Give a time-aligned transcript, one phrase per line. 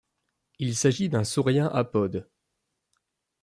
[0.57, 2.27] Il s'agit d'un saurien apode.